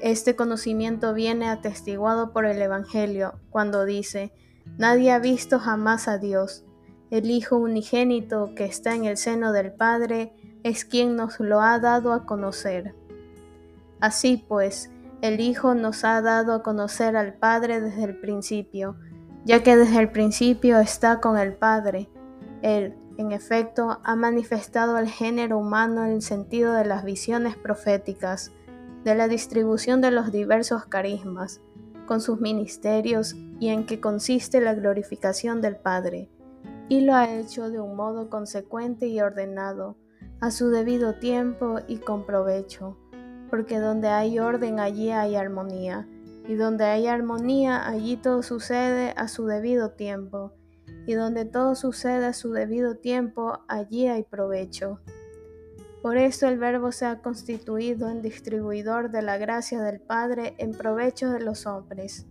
Este 0.01 0.35
conocimiento 0.35 1.13
viene 1.13 1.49
atestiguado 1.49 2.31
por 2.31 2.45
el 2.45 2.61
Evangelio, 2.61 3.33
cuando 3.49 3.85
dice, 3.85 4.33
Nadie 4.77 5.11
ha 5.11 5.19
visto 5.19 5.59
jamás 5.59 6.07
a 6.07 6.17
Dios 6.17 6.63
el 7.11 7.31
Hijo 7.31 7.57
unigénito 7.57 8.53
que 8.55 8.65
está 8.65 8.93
en 8.93 9.05
el 9.05 9.17
seno 9.17 9.51
del 9.51 9.71
Padre 9.71 10.31
es 10.63 10.85
quien 10.85 11.15
nos 11.15 11.39
lo 11.39 11.59
ha 11.61 11.79
dado 11.79 12.13
a 12.13 12.25
conocer. 12.25 12.93
Así 13.99 14.45
pues, 14.47 14.91
el 15.21 15.39
Hijo 15.39 15.73
nos 15.73 16.03
ha 16.03 16.21
dado 16.21 16.53
a 16.53 16.61
conocer 16.61 17.15
al 17.17 17.33
Padre 17.33 17.81
desde 17.81 18.03
el 18.03 18.19
principio, 18.19 18.95
ya 19.43 19.63
que 19.63 19.75
desde 19.75 19.99
el 19.99 20.11
principio 20.11 20.79
está 20.79 21.19
con 21.19 21.37
el 21.39 21.53
Padre. 21.53 22.09
Él, 22.61 22.95
en 23.17 23.31
efecto, 23.31 23.99
ha 24.03 24.15
manifestado 24.15 24.95
al 24.95 25.07
género 25.07 25.57
humano 25.57 26.05
en 26.05 26.11
el 26.11 26.21
sentido 26.21 26.73
de 26.73 26.85
las 26.85 27.03
visiones 27.03 27.55
proféticas, 27.55 28.51
de 29.03 29.15
la 29.15 29.27
distribución 29.27 29.99
de 30.01 30.11
los 30.11 30.31
diversos 30.31 30.85
carismas, 30.85 31.59
con 32.05 32.21
sus 32.21 32.39
ministerios 32.39 33.35
y 33.59 33.69
en 33.69 33.87
que 33.87 33.99
consiste 33.99 34.61
la 34.61 34.75
glorificación 34.75 35.61
del 35.61 35.75
Padre 35.75 36.29
y 36.89 37.01
lo 37.01 37.13
ha 37.13 37.31
hecho 37.31 37.69
de 37.69 37.79
un 37.79 37.95
modo 37.95 38.29
consecuente 38.29 39.07
y 39.07 39.21
ordenado, 39.21 39.95
a 40.41 40.49
su 40.49 40.69
debido 40.69 41.15
tiempo 41.19 41.79
y 41.87 41.97
con 41.97 42.25
provecho, 42.25 42.97
porque 43.51 43.77
donde 43.77 44.07
hay 44.07 44.39
orden 44.39 44.79
allí 44.79 45.11
hay 45.11 45.35
armonía, 45.35 46.07
y 46.47 46.55
donde 46.55 46.85
hay 46.85 47.05
armonía 47.05 47.87
allí 47.87 48.17
todo 48.17 48.41
sucede 48.41 49.13
a 49.15 49.27
su 49.27 49.45
debido 49.45 49.91
tiempo, 49.91 50.51
y 51.05 51.13
donde 51.13 51.45
todo 51.45 51.75
sucede 51.75 52.25
a 52.25 52.33
su 52.33 52.51
debido 52.51 52.95
tiempo 52.95 53.59
allí 53.67 54.07
hay 54.07 54.23
provecho. 54.23 54.99
Por 56.01 56.17
eso 56.17 56.47
el 56.47 56.57
Verbo 56.57 56.91
se 56.91 57.05
ha 57.05 57.21
constituido 57.21 58.09
en 58.09 58.23
distribuidor 58.23 59.11
de 59.11 59.21
la 59.21 59.37
gracia 59.37 59.81
del 59.81 59.99
Padre 59.99 60.55
en 60.57 60.71
provecho 60.71 61.29
de 61.29 61.41
los 61.41 61.67
hombres 61.67 62.25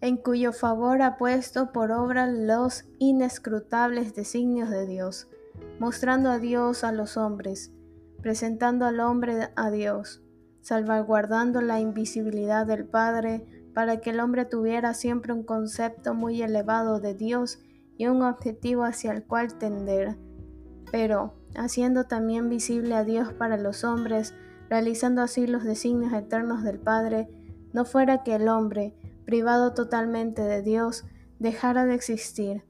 en 0.00 0.16
cuyo 0.16 0.52
favor 0.52 1.02
ha 1.02 1.16
puesto 1.18 1.72
por 1.72 1.92
obra 1.92 2.26
los 2.26 2.84
inescrutables 2.98 4.14
designios 4.14 4.70
de 4.70 4.86
Dios, 4.86 5.28
mostrando 5.78 6.30
a 6.30 6.38
Dios 6.38 6.84
a 6.84 6.92
los 6.92 7.16
hombres, 7.16 7.72
presentando 8.22 8.86
al 8.86 9.00
hombre 9.00 9.50
a 9.56 9.70
Dios, 9.70 10.22
salvaguardando 10.62 11.60
la 11.60 11.80
invisibilidad 11.80 12.66
del 12.66 12.86
Padre, 12.86 13.44
para 13.74 14.00
que 14.00 14.10
el 14.10 14.20
hombre 14.20 14.44
tuviera 14.44 14.94
siempre 14.94 15.32
un 15.32 15.44
concepto 15.44 16.14
muy 16.14 16.42
elevado 16.42 16.98
de 16.98 17.14
Dios 17.14 17.60
y 17.96 18.06
un 18.06 18.22
objetivo 18.22 18.84
hacia 18.84 19.12
el 19.12 19.24
cual 19.24 19.58
tender, 19.58 20.16
pero 20.90 21.34
haciendo 21.54 22.04
también 22.04 22.48
visible 22.48 22.94
a 22.94 23.04
Dios 23.04 23.32
para 23.32 23.56
los 23.56 23.84
hombres, 23.84 24.34
realizando 24.68 25.22
así 25.22 25.46
los 25.46 25.64
designios 25.64 26.12
eternos 26.12 26.62
del 26.62 26.78
Padre, 26.78 27.28
no 27.72 27.84
fuera 27.84 28.22
que 28.22 28.34
el 28.34 28.48
hombre, 28.48 28.94
privado 29.30 29.74
totalmente 29.74 30.42
de 30.42 30.60
Dios, 30.60 31.04
dejara 31.38 31.86
de 31.86 31.94
existir, 31.94 32.64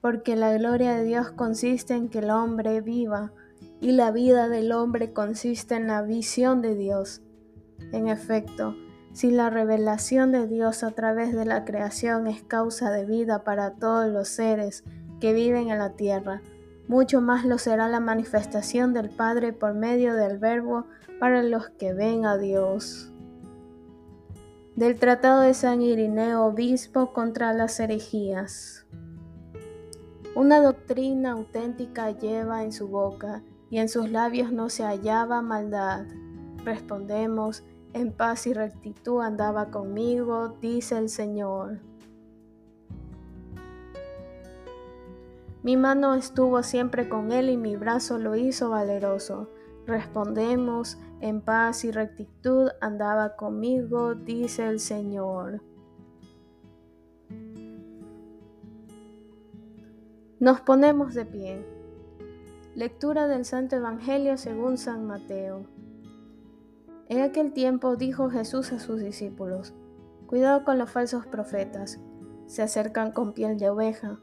porque 0.00 0.34
la 0.34 0.52
gloria 0.52 0.96
de 0.96 1.04
Dios 1.04 1.30
consiste 1.30 1.94
en 1.94 2.08
que 2.08 2.18
el 2.18 2.30
hombre 2.30 2.80
viva, 2.80 3.32
y 3.80 3.92
la 3.92 4.10
vida 4.10 4.48
del 4.48 4.72
hombre 4.72 5.12
consiste 5.12 5.76
en 5.76 5.86
la 5.86 6.02
visión 6.02 6.62
de 6.62 6.74
Dios. 6.74 7.22
En 7.92 8.08
efecto, 8.08 8.74
si 9.12 9.30
la 9.30 9.50
revelación 9.50 10.32
de 10.32 10.48
Dios 10.48 10.82
a 10.82 10.90
través 10.90 11.32
de 11.32 11.44
la 11.44 11.64
creación 11.64 12.26
es 12.26 12.42
causa 12.42 12.90
de 12.90 13.06
vida 13.06 13.44
para 13.44 13.74
todos 13.74 14.08
los 14.08 14.26
seres 14.26 14.82
que 15.20 15.32
viven 15.32 15.70
en 15.70 15.78
la 15.78 15.90
tierra, 15.90 16.42
mucho 16.88 17.20
más 17.20 17.44
lo 17.44 17.56
será 17.56 17.88
la 17.88 18.00
manifestación 18.00 18.92
del 18.94 19.10
Padre 19.10 19.52
por 19.52 19.74
medio 19.74 20.14
del 20.14 20.38
Verbo 20.38 20.86
para 21.20 21.44
los 21.44 21.68
que 21.70 21.94
ven 21.94 22.26
a 22.26 22.36
Dios 22.36 23.09
del 24.76 24.98
Tratado 24.98 25.42
de 25.42 25.52
San 25.52 25.82
Irineo 25.82 26.44
Obispo 26.44 27.12
contra 27.12 27.52
las 27.52 27.80
herejías. 27.80 28.86
Una 30.34 30.62
doctrina 30.62 31.32
auténtica 31.32 32.12
lleva 32.12 32.62
en 32.62 32.72
su 32.72 32.88
boca 32.88 33.42
y 33.68 33.78
en 33.78 33.88
sus 33.88 34.10
labios 34.10 34.52
no 34.52 34.70
se 34.70 34.84
hallaba 34.84 35.42
maldad. 35.42 36.06
Respondemos, 36.64 37.64
en 37.92 38.12
paz 38.12 38.46
y 38.46 38.54
rectitud 38.54 39.20
andaba 39.20 39.70
conmigo, 39.70 40.56
dice 40.60 40.98
el 40.98 41.08
Señor. 41.08 41.80
Mi 45.62 45.76
mano 45.76 46.14
estuvo 46.14 46.62
siempre 46.62 47.08
con 47.08 47.32
él 47.32 47.50
y 47.50 47.56
mi 47.56 47.76
brazo 47.76 48.18
lo 48.18 48.36
hizo 48.36 48.70
valeroso. 48.70 49.50
Respondemos, 49.90 50.98
en 51.20 51.40
paz 51.40 51.84
y 51.84 51.90
rectitud 51.90 52.68
andaba 52.80 53.34
conmigo, 53.34 54.14
dice 54.14 54.68
el 54.68 54.78
Señor. 54.78 55.62
Nos 60.38 60.60
ponemos 60.60 61.14
de 61.14 61.24
pie. 61.26 61.66
Lectura 62.76 63.26
del 63.26 63.44
Santo 63.44 63.74
Evangelio 63.74 64.36
según 64.36 64.78
San 64.78 65.08
Mateo. 65.08 65.66
En 67.08 67.20
aquel 67.22 67.52
tiempo 67.52 67.96
dijo 67.96 68.30
Jesús 68.30 68.70
a 68.70 68.78
sus 68.78 69.00
discípulos, 69.00 69.74
Cuidado 70.28 70.62
con 70.62 70.78
los 70.78 70.88
falsos 70.88 71.26
profetas, 71.26 71.98
se 72.46 72.62
acercan 72.62 73.10
con 73.10 73.32
piel 73.32 73.58
de 73.58 73.70
oveja, 73.70 74.20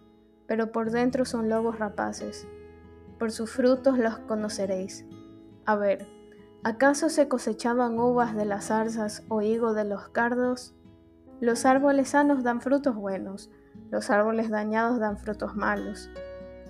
pero 0.47 0.71
por 0.71 0.91
dentro 0.91 1.25
son 1.25 1.49
lobos 1.49 1.77
rapaces. 1.77 2.47
Por 3.19 3.33
sus 3.33 3.51
frutos 3.51 3.97
los 3.97 4.17
conoceréis. 4.19 5.05
A 5.67 5.75
ver, 5.75 6.07
¿acaso 6.63 7.09
se 7.09 7.27
cosechaban 7.27 7.99
uvas 7.99 8.33
de 8.33 8.45
las 8.45 8.67
zarzas 8.67 9.25
o 9.27 9.41
higo 9.41 9.73
de 9.73 9.83
los 9.83 10.07
cardos? 10.07 10.73
Los 11.41 11.65
árboles 11.65 12.11
sanos 12.11 12.41
dan 12.41 12.61
frutos 12.61 12.95
buenos, 12.95 13.51
los 13.91 14.09
árboles 14.09 14.49
dañados 14.49 14.97
dan 14.97 15.17
frutos 15.17 15.57
malos. 15.57 16.09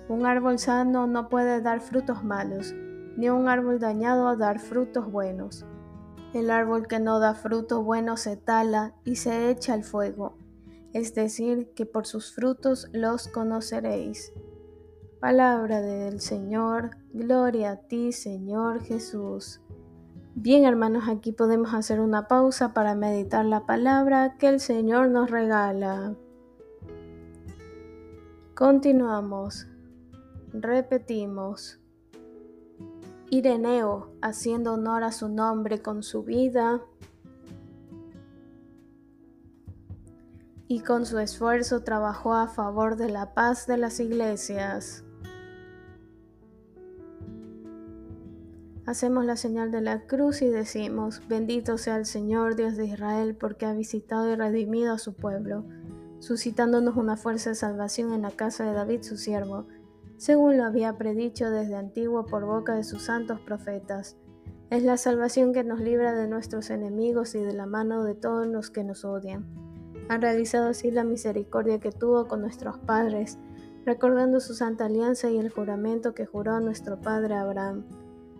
Un 0.08 0.26
árbol 0.26 0.58
sano 0.58 1.06
no 1.06 1.28
puede 1.28 1.60
dar 1.62 1.80
frutos 1.80 2.24
malos, 2.24 2.74
ni 3.16 3.30
un 3.30 3.46
árbol 3.46 3.78
dañado 3.78 4.36
dar 4.36 4.58
frutos 4.58 5.12
buenos. 5.12 5.64
El 6.34 6.50
árbol 6.50 6.88
que 6.88 6.98
no 6.98 7.20
da 7.20 7.34
fruto 7.34 7.84
bueno 7.84 8.16
se 8.16 8.36
tala 8.36 8.96
y 9.04 9.14
se 9.14 9.48
echa 9.48 9.74
al 9.74 9.84
fuego, 9.84 10.36
es 10.92 11.14
decir, 11.14 11.72
que 11.76 11.86
por 11.86 12.04
sus 12.04 12.34
frutos 12.34 12.88
los 12.92 13.28
conoceréis. 13.28 14.32
Palabra 15.20 15.82
del 15.82 16.20
Señor, 16.20 16.90
gloria 17.12 17.72
a 17.72 17.76
ti 17.76 18.12
Señor 18.12 18.82
Jesús. 18.82 19.60
Bien 20.36 20.64
hermanos, 20.64 21.08
aquí 21.08 21.32
podemos 21.32 21.74
hacer 21.74 21.98
una 21.98 22.28
pausa 22.28 22.72
para 22.72 22.94
meditar 22.94 23.44
la 23.44 23.66
palabra 23.66 24.36
que 24.38 24.46
el 24.46 24.60
Señor 24.60 25.08
nos 25.08 25.28
regala. 25.28 26.14
Continuamos. 28.54 29.66
Repetimos. 30.52 31.80
Ireneo, 33.28 34.12
haciendo 34.22 34.74
honor 34.74 35.02
a 35.02 35.10
su 35.10 35.28
nombre 35.28 35.82
con 35.82 36.04
su 36.04 36.22
vida 36.22 36.80
y 40.68 40.78
con 40.80 41.06
su 41.06 41.18
esfuerzo 41.18 41.82
trabajó 41.82 42.34
a 42.34 42.46
favor 42.46 42.94
de 42.94 43.10
la 43.10 43.34
paz 43.34 43.66
de 43.66 43.78
las 43.78 43.98
iglesias. 43.98 45.04
Hacemos 48.88 49.26
la 49.26 49.36
señal 49.36 49.70
de 49.70 49.82
la 49.82 50.06
cruz 50.06 50.40
y 50.40 50.48
decimos, 50.48 51.20
bendito 51.28 51.76
sea 51.76 51.98
el 51.98 52.06
Señor 52.06 52.56
Dios 52.56 52.78
de 52.78 52.86
Israel 52.86 53.36
porque 53.38 53.66
ha 53.66 53.74
visitado 53.74 54.32
y 54.32 54.34
redimido 54.34 54.94
a 54.94 54.98
su 54.98 55.14
pueblo, 55.14 55.66
suscitándonos 56.20 56.96
una 56.96 57.18
fuerza 57.18 57.50
de 57.50 57.56
salvación 57.56 58.14
en 58.14 58.22
la 58.22 58.30
casa 58.30 58.64
de 58.64 58.72
David 58.72 59.02
su 59.02 59.18
siervo, 59.18 59.66
según 60.16 60.56
lo 60.56 60.64
había 60.64 60.96
predicho 60.96 61.50
desde 61.50 61.76
antiguo 61.76 62.24
por 62.24 62.46
boca 62.46 62.76
de 62.76 62.82
sus 62.82 63.02
santos 63.02 63.40
profetas. 63.40 64.16
Es 64.70 64.84
la 64.84 64.96
salvación 64.96 65.52
que 65.52 65.64
nos 65.64 65.80
libra 65.80 66.14
de 66.14 66.26
nuestros 66.26 66.70
enemigos 66.70 67.34
y 67.34 67.40
de 67.40 67.52
la 67.52 67.66
mano 67.66 68.04
de 68.04 68.14
todos 68.14 68.46
los 68.46 68.70
que 68.70 68.84
nos 68.84 69.04
odian. 69.04 69.44
Ha 70.08 70.16
realizado 70.16 70.70
así 70.70 70.90
la 70.90 71.04
misericordia 71.04 71.78
que 71.78 71.92
tuvo 71.92 72.26
con 72.26 72.40
nuestros 72.40 72.78
padres, 72.78 73.38
recordando 73.84 74.40
su 74.40 74.54
santa 74.54 74.86
alianza 74.86 75.28
y 75.28 75.36
el 75.36 75.50
juramento 75.50 76.14
que 76.14 76.24
juró 76.24 76.58
nuestro 76.60 77.02
padre 77.02 77.34
Abraham, 77.34 77.84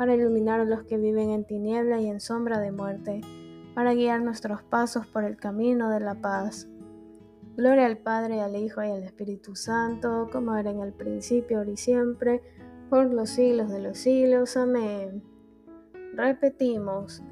para 0.00 0.14
iluminar 0.14 0.60
a 0.60 0.64
los 0.64 0.84
que 0.84 0.96
viven 0.96 1.28
en 1.28 1.44
tiniebla 1.44 2.00
y 2.00 2.06
en 2.06 2.20
sombra 2.20 2.58
de 2.58 2.72
muerte, 2.72 3.20
para 3.74 3.92
guiar 3.92 4.22
nuestros 4.22 4.62
pasos 4.62 5.06
por 5.06 5.24
el 5.24 5.36
camino 5.36 5.90
de 5.90 6.00
la 6.00 6.14
paz. 6.14 6.70
Gloria 7.54 7.84
al 7.84 7.98
Padre, 7.98 8.40
al 8.40 8.56
Hijo 8.56 8.82
y 8.82 8.88
al 8.88 9.02
Espíritu 9.02 9.56
Santo, 9.56 10.30
como 10.32 10.56
era 10.56 10.70
en 10.70 10.80
el 10.80 10.94
principio, 10.94 11.58
ahora 11.58 11.72
y 11.72 11.76
siempre, 11.76 12.40
por 12.88 13.12
los 13.12 13.28
siglos 13.28 13.68
de 13.68 13.80
los 13.80 13.98
siglos. 13.98 14.56
Amén. 14.56 15.22
Repetimos, 16.14 17.22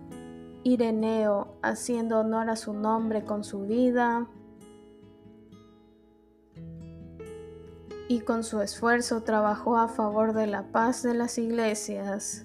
Ireneo, 0.63 1.57
haciendo 1.63 2.21
honor 2.21 2.51
a 2.51 2.57
su 2.57 2.75
nombre 2.75 3.25
con 3.25 3.45
su 3.45 3.63
vida 3.63 4.29
y 8.09 8.21
con 8.21 8.45
su 8.45 8.61
esfuerzo 8.61 9.23
trabajó 9.23 9.79
a 9.79 9.89
favor 9.89 10.35
de 10.35 10.47
la 10.47 10.65
paz 10.71 11.03
de 11.03 11.15
las 11.15 11.39
iglesias. 11.39 12.45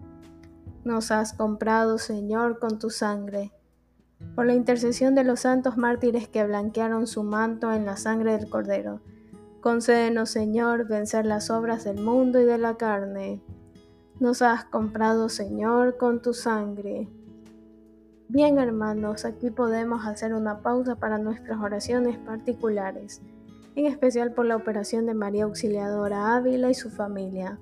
Nos 0.83 1.11
has 1.11 1.33
comprado, 1.33 1.97
Señor, 1.97 2.59
con 2.59 2.79
tu 2.79 2.89
sangre 2.89 3.51
por 4.35 4.45
la 4.45 4.53
intercesión 4.53 5.15
de 5.15 5.23
los 5.23 5.41
santos 5.41 5.77
mártires 5.77 6.27
que 6.27 6.45
blanquearon 6.45 7.07
su 7.07 7.23
manto 7.23 7.71
en 7.73 7.85
la 7.85 7.97
sangre 7.97 8.37
del 8.37 8.49
Cordero. 8.49 9.01
Concédenos, 9.59 10.29
Señor, 10.29 10.87
vencer 10.87 11.25
las 11.25 11.49
obras 11.49 11.83
del 11.83 12.01
mundo 12.01 12.39
y 12.39 12.45
de 12.45 12.57
la 12.57 12.77
carne. 12.77 13.41
Nos 14.19 14.41
has 14.41 14.65
comprado, 14.65 15.29
Señor, 15.29 15.97
con 15.97 16.21
tu 16.21 16.33
sangre. 16.33 17.09
Bien, 18.27 18.57
hermanos, 18.57 19.25
aquí 19.25 19.51
podemos 19.51 20.05
hacer 20.05 20.33
una 20.33 20.61
pausa 20.61 20.95
para 20.95 21.17
nuestras 21.17 21.59
oraciones 21.59 22.17
particulares, 22.17 23.21
en 23.75 23.85
especial 23.85 24.33
por 24.33 24.45
la 24.45 24.55
operación 24.55 25.05
de 25.05 25.13
María 25.13 25.43
Auxiliadora 25.43 26.35
Ávila 26.35 26.69
y 26.69 26.73
su 26.73 26.89
familia. 26.89 27.59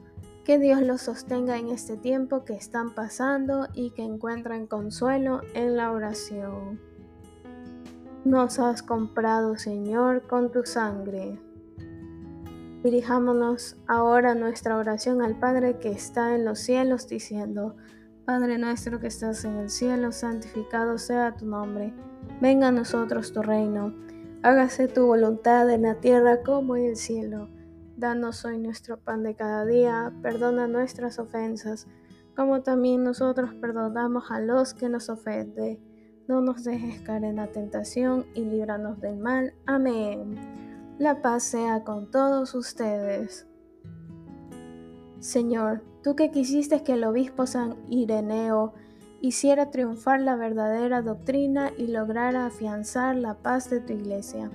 Que 0.49 0.57
Dios 0.57 0.81
los 0.81 1.01
sostenga 1.01 1.59
en 1.59 1.69
este 1.69 1.95
tiempo 1.95 2.43
que 2.43 2.55
están 2.55 2.95
pasando 2.95 3.67
y 3.75 3.91
que 3.91 4.01
encuentren 4.01 4.65
consuelo 4.65 5.41
en 5.53 5.77
la 5.77 5.91
oración. 5.91 6.81
Nos 8.25 8.57
has 8.57 8.81
comprado, 8.81 9.59
Señor, 9.59 10.23
con 10.23 10.51
tu 10.51 10.65
sangre. 10.65 11.39
Dirijámonos 12.81 13.77
ahora 13.87 14.33
nuestra 14.33 14.75
oración 14.77 15.21
al 15.21 15.37
Padre 15.37 15.77
que 15.77 15.91
está 15.91 16.33
en 16.33 16.45
los 16.45 16.57
cielos, 16.57 17.07
diciendo, 17.07 17.75
Padre 18.25 18.57
nuestro 18.57 18.99
que 18.99 19.05
estás 19.05 19.45
en 19.45 19.55
el 19.55 19.69
cielo, 19.69 20.11
santificado 20.11 20.97
sea 20.97 21.35
tu 21.35 21.45
nombre. 21.45 21.93
Venga 22.41 22.69
a 22.69 22.71
nosotros 22.71 23.33
tu 23.33 23.43
reino. 23.43 23.93
Hágase 24.41 24.87
tu 24.87 25.05
voluntad 25.05 25.69
en 25.69 25.83
la 25.83 25.93
tierra 25.93 26.41
como 26.41 26.75
en 26.75 26.85
el 26.85 26.95
cielo. 26.95 27.49
Danos 27.99 28.45
hoy 28.45 28.57
nuestro 28.59 28.97
pan 28.97 29.23
de 29.23 29.35
cada 29.35 29.65
día, 29.65 30.13
perdona 30.21 30.69
nuestras 30.69 31.19
ofensas, 31.19 31.85
como 32.33 32.61
también 32.61 33.03
nosotros 33.03 33.53
perdonamos 33.55 34.31
a 34.31 34.39
los 34.39 34.73
que 34.73 34.87
nos 34.87 35.09
ofenden. 35.09 35.79
No 36.25 36.39
nos 36.39 36.63
dejes 36.63 37.01
caer 37.01 37.25
en 37.25 37.35
la 37.35 37.47
tentación 37.47 38.25
y 38.35 38.45
líbranos 38.45 39.01
del 39.01 39.17
mal. 39.17 39.53
Amén. 39.65 40.37
La 40.97 41.21
paz 41.21 41.43
sea 41.43 41.83
con 41.83 42.09
todos 42.09 42.55
ustedes. 42.55 43.45
Señor, 45.19 45.83
tú 46.01 46.15
que 46.15 46.31
quisiste 46.31 46.83
que 46.83 46.93
el 46.93 47.03
obispo 47.03 47.47
San 47.47 47.75
Ireneo 47.89 48.71
hiciera 49.19 49.71
triunfar 49.71 50.21
la 50.21 50.37
verdadera 50.37 51.01
doctrina 51.01 51.73
y 51.77 51.87
lograra 51.87 52.45
afianzar 52.45 53.17
la 53.17 53.33
paz 53.33 53.69
de 53.69 53.81
tu 53.81 53.91
iglesia 53.91 54.49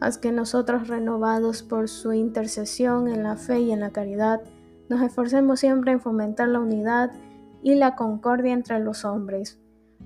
Haz 0.00 0.18
que 0.18 0.32
nosotros, 0.32 0.88
renovados 0.88 1.62
por 1.62 1.88
su 1.88 2.12
intercesión 2.12 3.08
en 3.08 3.22
la 3.22 3.36
fe 3.36 3.60
y 3.60 3.72
en 3.72 3.80
la 3.80 3.90
caridad, 3.90 4.40
nos 4.88 5.02
esforcemos 5.02 5.60
siempre 5.60 5.92
en 5.92 6.00
fomentar 6.00 6.48
la 6.48 6.60
unidad 6.60 7.12
y 7.62 7.74
la 7.74 7.96
concordia 7.96 8.52
entre 8.52 8.78
los 8.80 9.04
hombres. 9.04 9.60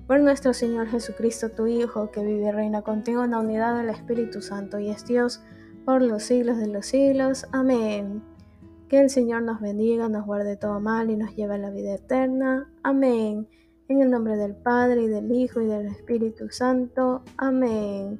Por 0.07 0.19
nuestro 0.19 0.53
Señor 0.53 0.87
Jesucristo, 0.87 1.49
tu 1.49 1.65
Hijo, 1.65 2.11
que 2.11 2.23
vive 2.23 2.49
y 2.49 2.51
reina 2.51 2.81
contigo 2.81 3.23
en 3.23 3.31
la 3.31 3.39
unidad 3.39 3.77
del 3.77 3.89
Espíritu 3.89 4.41
Santo 4.41 4.77
y 4.77 4.89
es 4.89 5.05
Dios 5.05 5.41
por 5.85 6.01
los 6.01 6.23
siglos 6.23 6.57
de 6.57 6.67
los 6.67 6.85
siglos. 6.85 7.47
Amén. 7.51 8.21
Que 8.89 8.99
el 8.99 9.09
Señor 9.09 9.43
nos 9.43 9.61
bendiga, 9.61 10.09
nos 10.09 10.25
guarde 10.25 10.57
todo 10.57 10.79
mal 10.79 11.09
y 11.09 11.15
nos 11.15 11.35
lleve 11.35 11.55
a 11.55 11.57
la 11.57 11.71
vida 11.71 11.95
eterna. 11.95 12.69
Amén. 12.83 13.47
En 13.87 14.01
el 14.01 14.11
nombre 14.11 14.35
del 14.35 14.55
Padre 14.55 15.03
y 15.03 15.07
del 15.07 15.31
Hijo 15.31 15.61
y 15.61 15.67
del 15.67 15.87
Espíritu 15.87 16.49
Santo. 16.49 17.23
Amén. 17.37 18.19